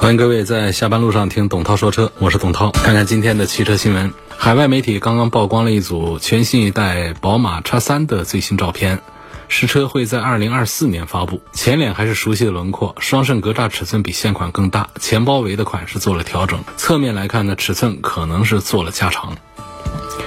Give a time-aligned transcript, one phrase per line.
[0.00, 2.70] 欢迎各位在下班路上听董涛说车，我是董涛。
[2.70, 9.02] 看看今天的汽车新闻，海外媒体刚刚曝光了一组全新一代宝马叉三的最新照片。
[9.48, 19.36] 实车会在二零二四年发布，前脸还是熟悉的轮廓，双肾格栅尺寸比现款更大，前包围的款式做了调整，侧面来看呢，尺寸可能是做了加长。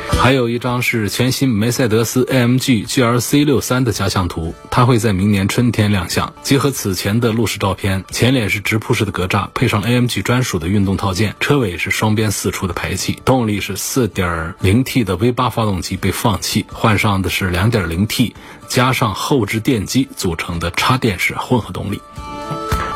[0.09, 6.33] 还有一张是全新梅赛德斯 AMG GLC 六三的加项图，它会在明年春天亮相。
[6.43, 18.33] 结合此前的路试照片，前脸是直瀑式的格栅，配上 AMG 专属的运动套件，车尾是双边四出的排气，动力是 4.0T 的 V8 发动机被放弃，换上的是 2.0T
[18.69, 22.01] 加上后置电机组成的插电式混合动力。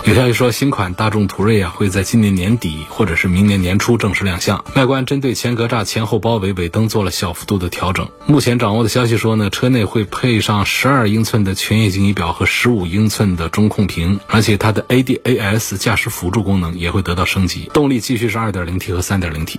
[0.08, 4.64] 有消息说，新款大众途锐啊会在今年年底或者是明年年初正式亮相。
[4.74, 8.08] 外观针对前格栅前后包围、尾灯做了小幅度的调整。
[8.26, 17.70] 目前掌握的消息说呢，车内会配上十二英寸的全液晶仪表和十五英寸的中控屏，而且它的 ADAS 驾驶辅助功能也会得到升级。
[17.74, 19.58] 动力继续是 2.0T 和 3.0T。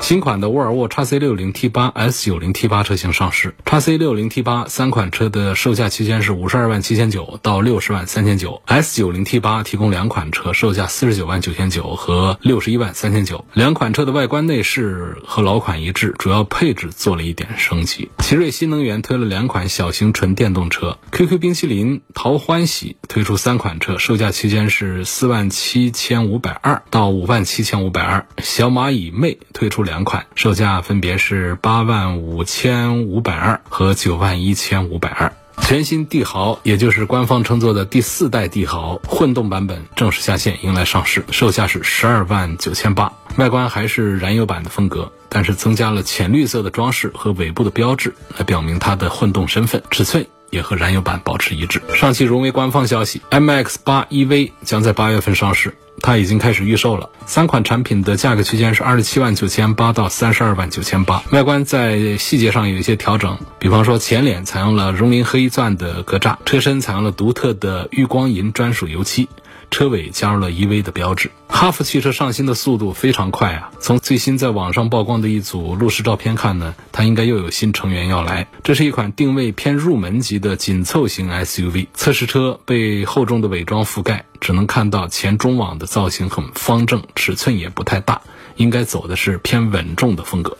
[0.00, 9.24] 新款的沃尔沃 x C 六零 T 八 S 九零 T 八车型上市，x C 六零 T 八三款车的售价区间是五十二万七千九到六十万三千九，S 九零
[9.24, 13.44] T 八提供两款车，售价四十九万九千九和六十一万三千九。
[13.52, 18.08] 两款车的外观内饰和老款一致，主要配置做了一点升级。
[18.18, 28.24] 奇瑞新能源推了两款小型纯电动车，QQ 冰淇淋淘欢喜推出三款车，售价区间是四万七千五百二到五万七千五百二。
[28.38, 35.32] 小蚂蚁魅推推出两款，售价分别是八万五千五百二和九万一千五百二。
[35.60, 43.12] 全新帝豪，也就是官方称作的第四代帝豪混动版本正式下线，迎来上市，售价是十二万九千八。
[43.38, 49.82] 外观还是燃油版的风格，但是增加了浅绿色的装饰和尾部的标志，来表明它的混动身份。
[49.90, 51.82] 尺寸也和燃油版保持一致。
[51.96, 55.76] 上汽荣威官方消息，MX 八 EV 将在八月份上市。
[56.02, 61.22] 它已经开始预售了，三款产品的价格区间是二十七万九千八到三十二万九千八。
[61.32, 69.28] 外观在细节上有一些调整，比方说前脸采用了熔林黑钻的格栅，车身采用了独特的玉光银专属油漆。
[69.70, 73.70] 车尾加入了 EV 的标志，哈弗汽车上新的速度非常快啊！
[73.80, 78.48] 从最新在网上曝光的一组路试照片看呢，它应该又有新成员要来。
[78.62, 88.22] 这是一款定位偏入门级的紧凑型 SUV，测试车被厚重的伪装覆盖，只能看到前中网的造型很方正，尺寸也不太大，
[88.56, 90.56] 应该走的是偏稳重的风格。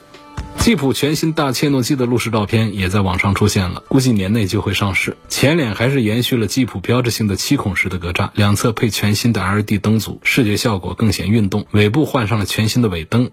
[0.59, 5.17] 吉普全新大切诺基的路试照片也在网上出现了，估计年内就会上市。
[5.28, 11.67] 前脸还是延续了吉普标志性的七孔式的格栅，两侧配全新的 LED 灯组，视觉效果更显运动。
[11.71, 13.31] 尾部换上了全新的尾灯。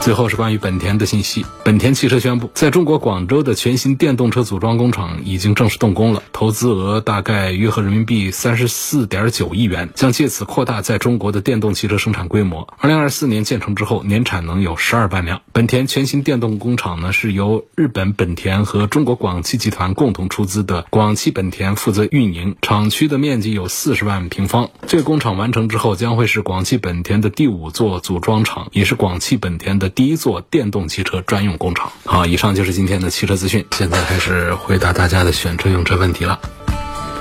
[0.00, 1.44] 最后是关于本田的信息。
[1.62, 12.66] 本田汽车宣布，在中国广州的全新电动车组装工厂已经正式动工了，投资额大概约合人民币三十四点九亿元，将借此扩大在中国的电动汽车生产规模。
[12.78, 15.42] 二零二四年建成之后，年产能有十二万辆。
[15.52, 22.56] 本田全新电动工厂呢，是由日本本田和中国广汽集团共同出资的，广汽本田负责运营。
[22.62, 24.70] 厂区的面积有四十万平方。
[24.86, 29.89] 这个工厂完成之后，将会是广汽本田的第五座组装厂，也是广汽本田的。
[29.90, 31.92] 第一座电动汽车专用工厂。
[32.04, 33.64] 好，以上就是今天的汽车资讯。
[33.72, 36.40] 现在开始回答大家的选车用车问题了。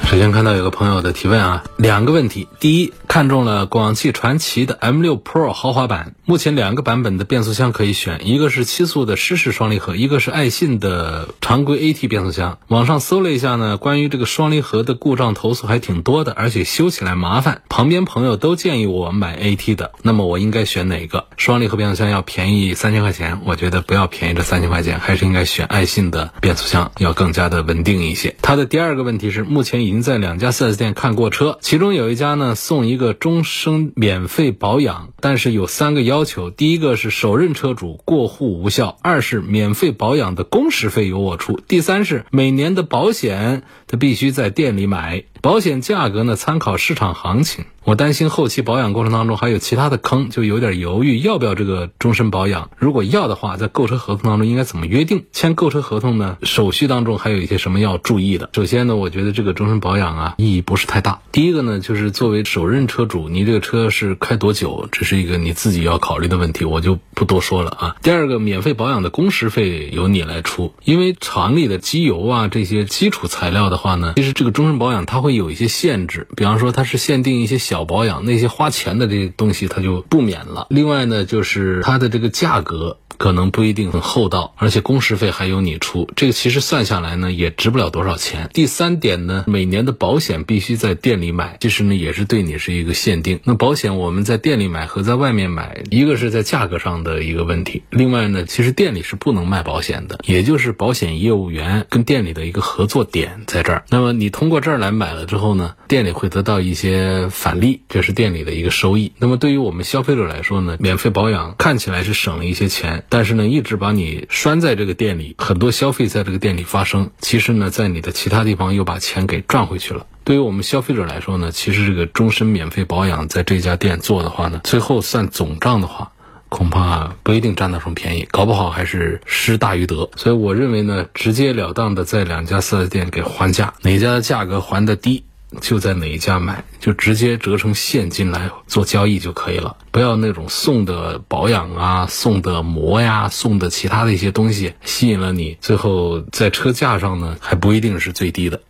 [0.03, 2.47] 首先看到有个朋友的提问啊，两个问题。
[2.59, 12.57] 第一，看中了广汽传祺的 M6 Pro 豪华版，目前两个版本的变速箱可以选，一个是七速的湿式双离合，一个是爱信的常规 AT 变速箱。
[12.69, 17.61] 网上搜了一下呢，关于这个双离合的故障投诉还挺多的，而且修起来麻烦。
[17.69, 21.25] 旁边朋友都建议我买 AT 的，那么我应该选哪个？
[21.37, 28.35] 双离合变速箱要便宜三千块钱，我觉得不要便宜这三千块钱，还是应该选爱信的变速箱，要更加的稳定一些。
[28.41, 29.99] 他的第二个问题是，目前已您。
[30.01, 45.25] 在两家 4S 店看过车，其中有一家呢送一个终身免费保养，但是有三个要求：第一个是首任车主过户无效；二是免费保养的工时费由我出；第三是每年的保险他必须在店里买。
[45.41, 47.65] 保险价格呢，参考市场行情。
[47.89, 52.69] 我担心后期保养过程当中还有其他的坑，就有点犹豫要不要这个终身保养。
[52.77, 55.25] 如果要的话，在购车合同当中应该怎么约定？
[55.31, 56.37] 签购车合同呢？
[56.43, 58.51] 手续当中还有一些什么要注意的？
[58.53, 61.21] 首先呢，我觉得这个终身保养啊，意义不是太大。
[61.31, 67.95] 第一个呢，就是作为首任车主，你这个车是开多久，这是一个你自己要考虑的问题，我就不多说了啊。
[68.03, 80.67] 第二个，免费保养的工时费由你来出，因为厂里的机油啊这些基础材料的话呢，其实这个终身保养它会有一些限制，比方说它是限定一些小保养，那些花钱的这些东西它就不免了。
[80.69, 82.97] 另外呢，就是它的这个价格。
[83.19, 88.49] 可能不一定很厚道，而且工时费还由你出，这个其实算下来呢也值不了多少钱。
[88.53, 93.41] 第三点呢，每年的保险必须在店里买，其实呢也是对你是一个限定。
[93.43, 103.83] 那保险我们在店里买和在外面买，一个是在价格上的一个问题，另外呢，其实店里是不能卖保险的，也就是保险业务员跟店里的一个合作点在这儿。
[103.89, 109.11] 那么你通过这儿来买了之后呢，店里会得到一些返利，这是店里的一个收益。
[109.17, 113.03] 那么对于我们消费者来说呢，免费保养看起来是省了一些钱。
[113.09, 120.05] 但是呢，一直把你拴在这个店里，很多消费在这个店里发生，其实呢，在你的其他地方又把钱给赚回去了。
[120.23, 126.11] 对于我们消费者来说呢，其实这个终身免费保养在这家店做的话呢，最后算总账的话，
[126.49, 130.11] 恐怕不一定占到什么便宜，搞不好还是失大于得。
[130.15, 135.23] 所以我认为呢，直截了当的在两家四 S 店给还价，哪家的价格还的低。
[135.61, 139.75] 就在哪一家买，就直接折成现金来做交易就可以了。
[139.91, 148.61] 不要那种送的保养啊、送的膜呀、送的其他的一些东西吸引了你，最后在车价上呢还不一定是最低的。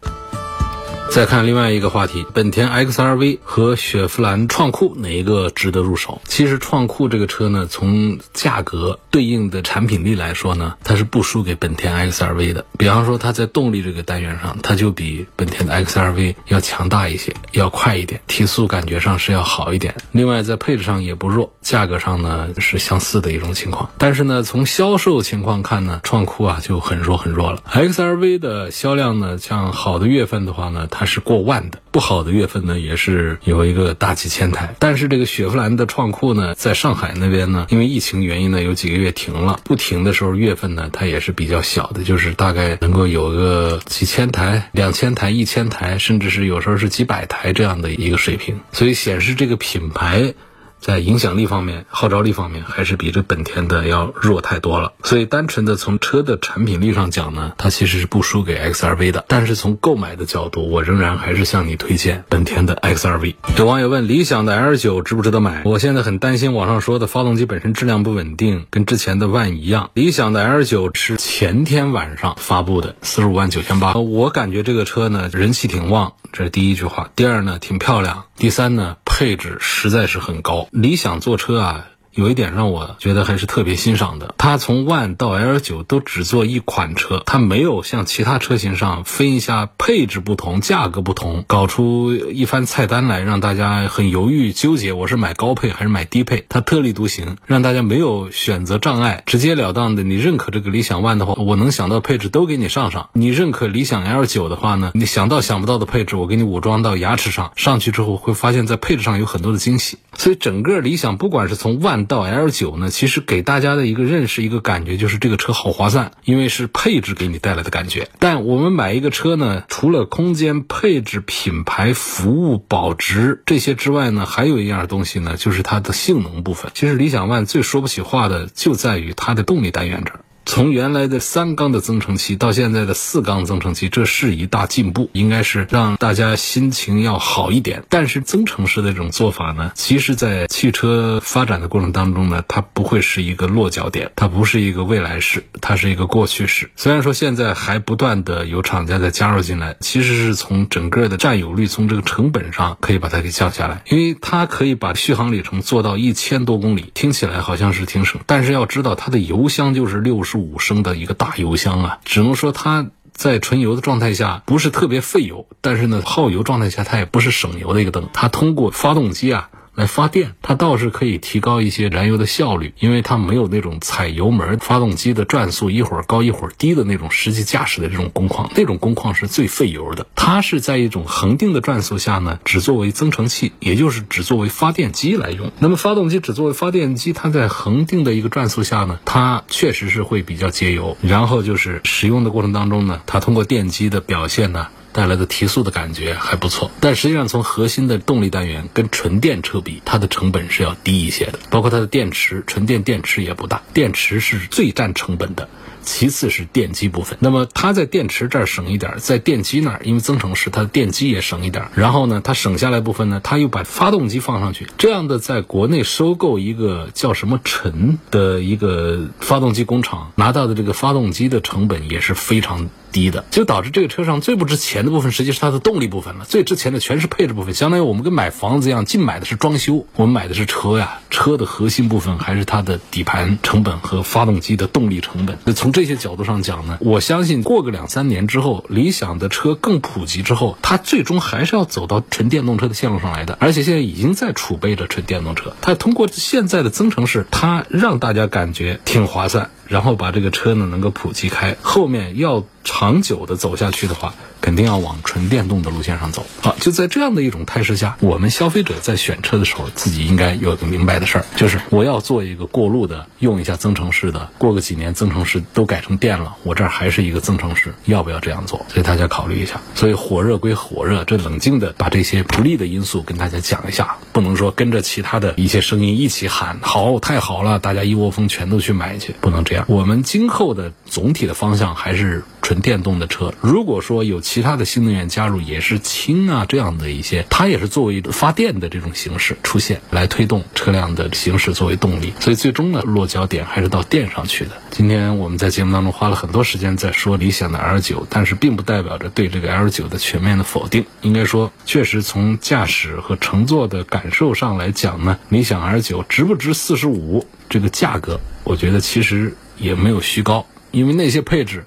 [1.12, 6.22] 再看另外一个话题，本田 XRV 和雪佛兰创酷哪一个值得入手？
[6.26, 12.64] 其实创酷这个车呢，从价格对应的产品力来说呢，它是不输给本田 XRV 的。
[12.78, 19.96] 比方说，它在动力这个单元上，它就比本田的 XRV 要强大一些，要快一点，提速感觉上是要好一点。
[20.12, 23.90] 另外，在配置上也不弱，价格上呢是相似的一种情况。
[23.98, 27.64] 但是呢，从销售情况看呢，创酷啊就很弱很弱了。
[27.74, 34.76] XRV 的销量呢，像好的月份的话呢，它它是过万的，不好的月份呢也是有一个大几千台。
[34.80, 39.62] 但是这个雪佛兰的创酷呢，在上海那边呢，因为疫情原因呢，有几个月停了。
[39.64, 48.60] 不停的时候，月份呢它也是比较小的，就是大概能够有个几千台、两千台、一千台，甚至是有时候是几百台这样的一个水平。
[48.74, 50.34] 所以显示这个品牌。
[50.80, 54.94] 在影响力方面、号召力方面，还是比这本田的要弱太多了。
[55.04, 59.26] 所以，单纯的从车的产品力上讲呢，它其实是不输给 XRV 的。
[59.28, 63.36] 但是从购买的角度，我仍然还是向你推荐本田的 XRV。
[63.58, 65.64] 有网友问：理想的 L9 值不值得买？
[65.66, 69.92] 我现在很担心网上说的发动机本身质量不稳定，跟之前的 ONE 一样。
[69.94, 73.94] 理想的 L9 是前天晚上发布的，四十五万九千八。
[73.94, 77.10] 我感觉这个车呢，人气挺旺，这是第一句话。
[77.16, 78.26] 第二呢，挺漂亮。
[78.40, 80.70] 第三呢，配置实在是很高。
[80.72, 81.88] 理想坐车啊。
[82.20, 96.46] 有一点让我觉得还是特别欣赏的，它从 ONE 到 L9 都只做一款车，它没有像其他车型上分一下配置不同、价格不同，搞出一番菜单来让大家很犹豫纠结，我是买高配还是买低配？
[96.50, 109.98] 它特立独行，让大家没有选择障碍，直截了当的，你认可这个理想 ONE 的话，我能想到配置都给你上上；你认可理想 L9 的话呢，你想到想不到的配置，我给你武装到牙齿上，上去之后会发现，在配置上有很多的惊喜。
[110.20, 118.10] 所以整个理想，不管是从 ONE 到 L 九呢，其实给大家的一个认识、一个感觉就是这个车好划算，因为是配置给你带来的感觉。
[118.20, 126.70] 但我们买一个车呢，除了空间、配置、品牌、服务、保值这些之外呢，还有一样东西呢，就是它的性能部分。
[126.76, 130.20] 其实理想 ONE 最说不起话的就在于它的动力单元这儿。
[130.50, 137.84] 从原来的三缸的增程器到现在的四缸增程器，这是一大进步，应该是让大家心情要好一点。
[137.88, 146.72] 但是增程式的这种做法呢，其实，在汽车发展的过程当中呢，它不会是一个落脚点，它不是一个未来式，它是一个过去式。
[146.76, 160.39] 虽然说现在还不断的有厂家在加入进来，其实是从整个的占有率，从这个成本上可以把它给降下来，因为它可以把续航里程做到一千多公里，听起来好像是挺省，但是要知道它的油箱就是六十。
[160.40, 168.10] 五升的一个大油箱啊，只能说它在纯油的状态下不是特别费油，但是呢，耗油状态下它也不是省油的一个灯。
[168.14, 169.50] 它通过发动机啊。
[169.80, 180.06] 来发电，它倒是可以提高一些燃油的效率，因为它没有那种踩油门，发动机的转速一会儿高一会儿低的那种实际驾驶的这种工况，那种工况是最费油的。
[180.16, 185.50] 它是在一种恒定的转速下呢，只作为增程器，也就是只作为发电机来用。
[185.60, 190.98] 那么发动机只作为发电机，它在恒定的一个转速下呢，它确实是会比较节油。
[191.02, 194.68] 然后就是使用的过程当中呢，它通过电机的表现呢。
[194.92, 196.72] 带来的提速的感觉还不错。
[196.80, 205.50] 但实际上，从核心的动力单元跟纯电车比，它的成本是要低一些的，包括它的电池，纯电电池也不大，电池是最占成本的。
[205.82, 222.70] 其次是电机部分，那么它在电池这儿省一点，在电机那儿，因为增程式它的电机也省一点，然后呢，它省下来部分呢，它又把发动机放上去，这样的在国内收购一个叫什么陈的一个发动机工厂拿到的这个发动机的成本也是非常。
[222.92, 226.26] 低的，就导致这个车上最不值钱的部分，实际是它的动力部分了。
[226.26, 231.00] 最值钱的全是配置部分，相当于我们跟买房子一样，净买的是装修，我们买的是车呀。
[231.10, 235.38] 车的核心部分还是它的底盘成本和发动机的动力成本。
[235.44, 243.38] 那从这些角度上讲呢，我相信过个两三年之后，理想的车更普及之后，它最终还是要走到纯电动车的线路上来的。
[243.42, 249.50] 而且现在已经在储备着纯电动车，它通过现在的增程式，它让大家感觉挺划算。
[249.70, 254.14] 然后把这个车呢能够普及开，后面要长久的走下去的话。
[254.42, 256.26] 肯定要往纯电动的路线上走。
[256.42, 268.66] 好，就在这样的一种态势下，我们消费者在选车的时候，自己应该有个明白的事儿，就是我要做一个过路的，用一下增程式的，过个几年增程式都改成电了，我这儿还是一个增程式，要不要这样做？
[268.70, 269.60] 所以大家考虑一下。
[269.76, 279.66] 所以火热归火热，这冷静的把这些不利的因素跟大家讲一下，不能说跟着其他的一些声音一起喊好，太好了，大家一窝蜂全都去买去，不能这样。
[279.68, 282.24] 我们今后的总体的方向还是。
[282.42, 292.14] 纯电动的车，如果说有其他的新能源加入，也是氢啊这样的一些，它也是作为发电的这种形式出现，来推动车辆的行驶作为动力。
[292.20, 294.52] 所以最终呢，落脚点还是到电上去的。
[294.72, 300.86] 今天我们在节目当中花了很多时间在说理想的 L 九，但是并不代表着对这个 L 九的全面的否定。
[301.02, 308.20] 应该说，确实从驾驶和乘坐的感受上来讲呢，理想 L 九值不值四十五这个价格？
[308.44, 311.66] 我觉得其实也没有虚高，因为那些配置。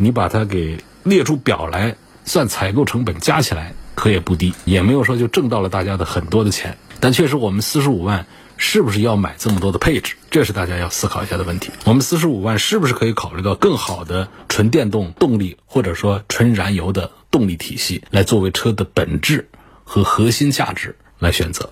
[0.00, 6.78] 你把它给列出表来，算采购成本加起来可也不低，也没有说就挣到了大家的很多的钱。
[7.00, 8.26] 但确实，我们四十五万
[8.56, 10.14] 是不是要买这么多的配置？
[10.30, 11.70] 这是大家要思考一下的问题。
[11.84, 19.48] 我们四十五万是不是可以考虑到更好的纯电动动力，或者说纯燃油的动力体系，来作为车的本质
[19.84, 21.70] 和核心价值来选择？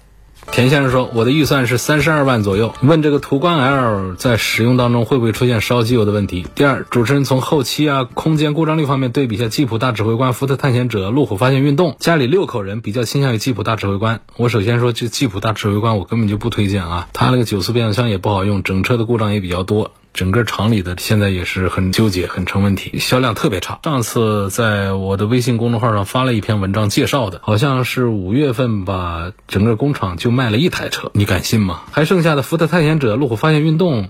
[0.52, 2.72] 田先生说：“我的预算是三十二万左右。
[2.80, 6.46] 问这个途观 L 在使用当中会不会出现烧机油的问题？
[6.54, 11.96] 第二，主持人从后期啊、空间、故障率方面对比一下吉普大指挥官、福特探险者、路虎发现运动。
[11.98, 14.20] 家里六口人，比较倾向于吉普大指挥官。
[14.36, 23.78] 我首先说，这吉普大指挥官我根本就不推荐啊，它那个九速变速箱也不好用，整车的故障也比较多。”整个厂里的现在也是很纠结，很成问题，销量特别差。
[23.82, 31.82] 上次在我的微信公众号上发了一篇文章介绍的，好像是五月份吧，整个工厂就卖了一台车，你敢信吗？
[31.92, 34.08] 还剩下的福特探险者、路虎发现运动。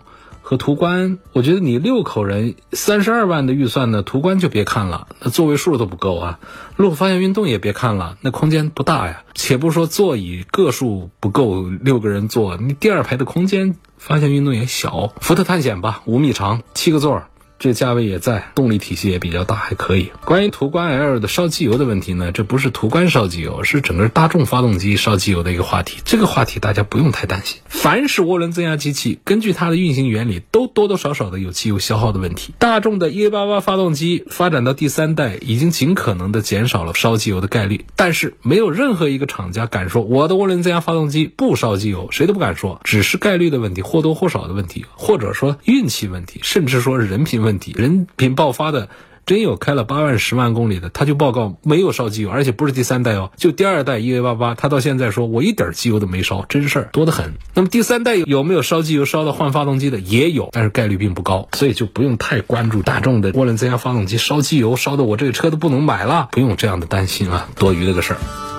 [0.49, 6.39] 和途观，我觉得你六口人三十二万的预算呢，途观就别看了，那座位数都不够啊。
[6.77, 9.25] 路虎发现运动也别看了，那空间不大呀。
[9.35, 15.13] 且不说座椅个数不够六个人坐，你第二排的空间，发现运动也小。
[15.21, 17.27] 福特探险吧，五米长，七个座儿。
[17.59, 20.13] 这价位也在，动力体系也比较大，还可以。
[20.27, 26.03] 关于途观 L 的烧机油的问题呢，这不是途观烧机油，是整个大众发动机烧机油的一个话题。
[26.05, 27.59] 这个话题大家不用太担心。
[27.67, 32.53] 凡是涡轮增压机器，根据它的运行原理，都多多少少的有机油消耗的问题。
[32.59, 47.46] 大众的 EA88 发动机发展到第三代，已经尽可能的减少了烧机油的概率，但是没有任何一个厂家敢说我的涡轮增压发动机不烧机油，谁都不敢说，只是概率的问题，或多或少的问题，或者说运气问题，甚至说人品。
[47.47, 48.89] 问题人品爆发的，
[49.25, 57.35] 真有开了八万十万公里的，他就报告没有烧机油，而且不是第三代哦，就第二代 EA 八八，他到现在说我一点机油都没烧，真事儿多得很。
[57.55, 60.01] 那么第三代有没有烧机油烧到换发动机的？
[60.01, 68.56] 也有，但是概率并不高，所以就不用太关注大众的涡轮增压发动机烧机油烧的我这个车都不能买了，不用这样的担心啊，多余的个事儿。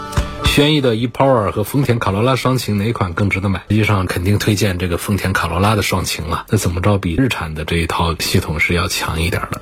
[0.58, 3.62] 轩逸的 ePower 和丰田卡罗拉双擎哪款更值得买？
[3.70, 6.48] 实际上肯定推荐这个丰田卡罗拉的双擎了。
[6.50, 9.62] 那怎么着比日产的这一套系统是要强一点的？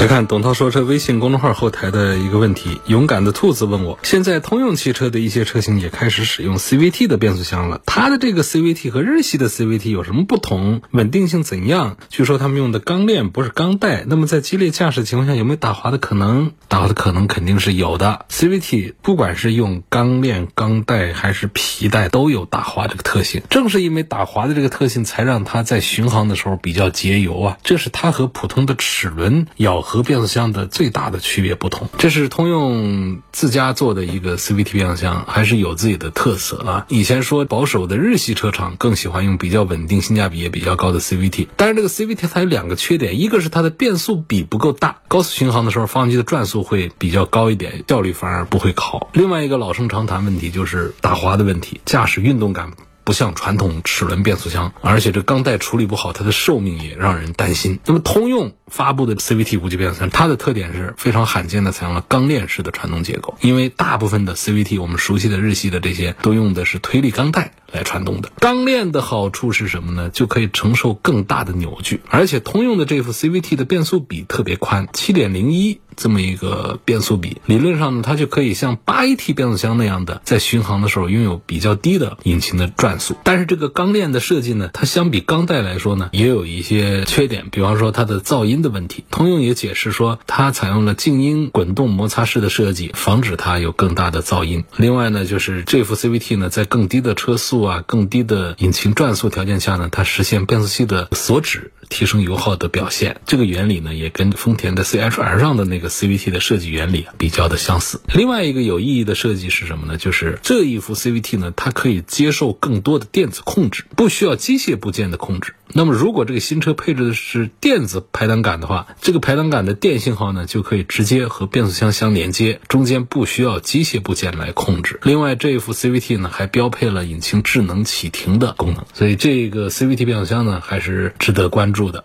[0.00, 10.82] 来看董涛说车微信公众号后台的一个问题，勇敢的兔子问我：现在通用汽车的一些车型也开始使用 CVT 的变速箱了，它的这个 CVT 和日系的 CVT 有什么不同？
[10.90, 11.98] 稳定性怎样？
[12.08, 16.50] 据说他们用的钢链不是钢带，那么在激烈驾驶情况下有没有打滑的可能？
[16.66, 18.26] 打滑的可能肯定是有的。
[18.28, 23.42] CVT 不管是用钢链、钢带还是皮带，都有打滑这个特性。
[23.48, 27.58] 正是因为打滑的这个特性，才让它在巡航的时候比较节油啊。
[27.62, 29.81] 这是它和普通的齿轮咬。
[29.82, 31.88] 和变速箱的最大的区别不同。
[31.98, 36.86] 这是通用自家做的一个 CVT 变速箱，还是有自己的特色啊。
[36.88, 49.10] 以前说保守的日系车厂更喜欢用比较稳定、性价比也比较高的 CVT，但是这个 CVT 它有两个缺点，一个是它的变速比不够大，高速巡航的时候发动机的转速会比较高一点，效率反而不会好。
[49.12, 52.72] 另外一个老生常谈问题就是打滑的问题，驾驶运动感。
[53.04, 57.80] 不像传统齿轮变速箱，而且这钢带处理不好，它的寿命也让人担心。
[57.84, 68.30] 那么通用发布的 CVT 无级变速箱，它的特点是非常罕见的采用了钢链式的传动结构，因为大部分的 CVT 我们熟悉的日系的这些都用的是推力钢带来传动的。
[68.38, 70.10] 钢链的好处是什么呢？
[70.10, 75.80] 就可以承受更大的扭矩，而且通用的这副 CVT 的变速比特别宽，七点零一。
[75.94, 83.14] 这么一个变速比，理论上呢，它就可以像八 AT 变速箱那样的，在巡航的时候拥有比较低的引擎的转速。
[83.24, 89.04] 但是这个钢链的设计呢，它相比钢带来说呢，也有一些缺点，比方说它的噪音的问题。
[89.10, 94.64] 通用也解释说，它采用了静音滚动摩擦式的设计，防止它有更大的噪音。
[94.78, 103.20] 另外呢，就是这副 CVT 呢，在更低的车速啊、更低的引擎转速条件下呢，它实现变速器的锁止，提升油耗的表现。
[103.26, 108.00] 这个原理呢，也跟丰田的 CHR 上的那个 CVT 的设计原理比较的相似。
[108.14, 109.96] 另外一个有意义的设计是什么呢？
[109.96, 115.54] 就是这一副 CVT 呢，它可以接受更多的电子控制，不需要机械部件的控制。
[115.74, 125.00] 那么如果这个新车配置的是电子排挡杆的话，这个排挡杆的电信号呢，就可以直接和变速箱相连接，中间不需要机械部件来控制。
[125.02, 132.02] 另外，这一副 CVT 呢，还标配了引擎智能启停的功能，所以这个 CVT 变速箱呢，还是值得关注的。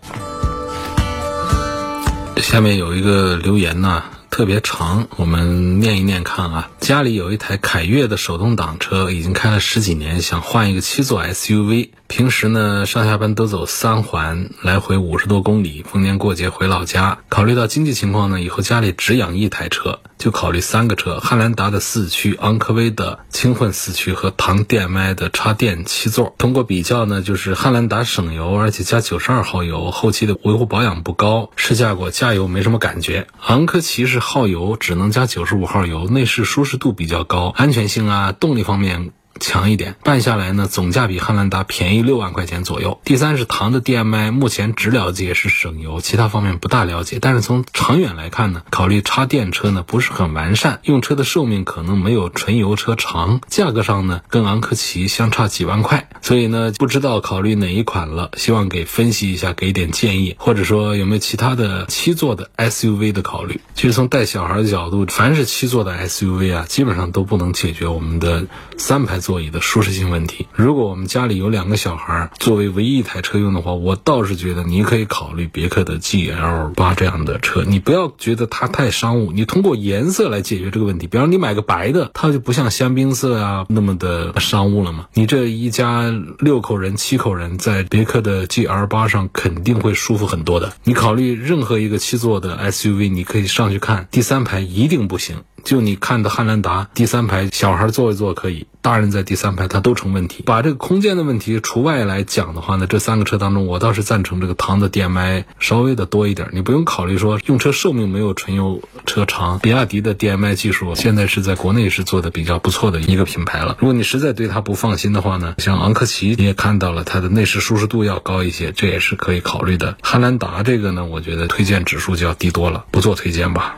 [2.36, 4.02] 下面有一个留言呢，
[4.38, 6.70] 特别长，我们念一念看啊。
[6.78, 11.88] 家里有一台凯越的手动挡车，已经开了十几年，想换一个七座 SUV。
[12.06, 15.82] 平时呢，上下班都走三环，来回五十多公里。
[15.82, 26.34] 逢年过节回老家，考虑到经济情况呢，以后家里只养一台车，就考虑三个车：汉兰达的四驱、昂科威的轻混四驱和唐 DM-i 的插电七座。
[26.38, 31.50] 通过比较呢，就是汉兰达省油，而且加九十二号油，后期的维护保养不高。
[31.56, 33.26] 试驾过，加油没什么感觉。
[33.42, 39.12] 昂科旗是耗油，只能加九十五号油，内饰舒适度比较高，安全性啊，动力方面。
[39.38, 43.00] 强一点，办下来呢，总价比汉兰达便宜六万块钱左右。
[43.04, 47.18] 第三是唐的 DM-i，目前只了解是省油，其他方面不大了解。
[47.20, 63.60] 但是从长远来看呢，考虑插电车呢不是很完善，用车的寿命可能没有纯油车长，价格上呢跟昂科旗相差几万块， 所以呢不知道考虑哪一款了，希望给分析一下，给点建议，或者说有没有其他的七座的 SUV 的考虑。
[63.74, 68.46] 其实从带小孩的角度，凡是七座的 SUV 啊，基本上都不能解决我们的
[68.78, 69.18] 三排。
[69.28, 70.48] 座椅的舒适性问题。
[70.54, 77.62] 如果我们家里有两个小孩，作为唯一一台车用的话，我倒是觉得你可以考虑别克的 GL 八这样的车。
[77.62, 81.06] 你不要觉得它太商务，你通过颜色来解决这个问题。
[81.06, 85.08] 比方你买个白的，它就不像香槟色啊那么的商务了嘛。
[85.12, 90.72] 你这一家六口人、七口人在别克的 GL 八上肯定会舒服很多的。
[90.84, 95.36] 你考虑任何一个七座的 SUV，你可以上去看，第三排一定不行。
[95.68, 100.42] 就你看的汉兰达，第三排小孩坐一坐可以，大人在第三排它都成问题。
[100.46, 106.48] 把这个空间的问题除外来讲的话呢，这三个车当中，我倒是赞成这个唐的 DM-i 稍微的多一点。
[106.54, 113.76] 你不用考虑说用车寿命没有纯油车长，比亚迪的 DM-i 技术现在是在国内是做的比较不错的一个品牌了。
[113.78, 119.98] 如果你实在对它不放心的话呢，像昂科旗你也看到了，它的内饰舒适度要高一些，这也是可以考虑的。
[120.02, 123.76] 汉兰达这个呢，我觉得推荐指数就要低多了，不做推荐吧。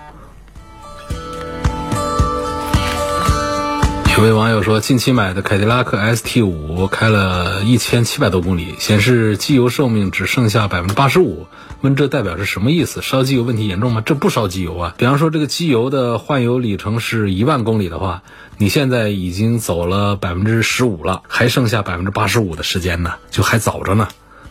[4.21, 11.47] 有位网友说，近期买的凯迪拉克 ST 五开了一千七百多公里，显示机油寿命只剩下百分之八十五。
[11.81, 13.01] 问这代表是什么意思？
[13.01, 14.03] 烧机油问题严重吗？
[14.05, 14.95] 这不烧机油啊！
[14.99, 18.23] 比方说，这个机油的换油里程是一万公里的话，
[18.59, 24.07] 你现在已经走了百分之十五了，还剩下百分之八十五的时间呢，就还早着呢。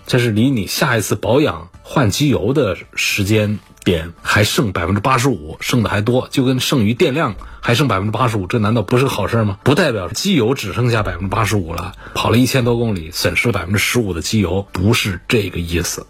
[0.08, 3.60] 这是离你下一次保养换机油的时间。
[3.83, 9.57] 点还剩百分之八十五，剩的还多，就跟剩余电量还剩百分之八十五，这难道不是个好事吗？
[9.63, 16.05] 不代表机油只剩下百分之八十五了，跑了一千多公里，损失了百分之十五的机油，不是这个意思。